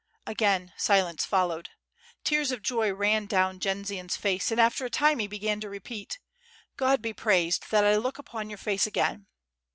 [0.25, 1.69] Again silence followed.
[2.23, 6.17] Tears of joy ran down Jendzian's face, and after a time he began to repeat:
[6.75, 9.27] "God be praised that I look upon your face again."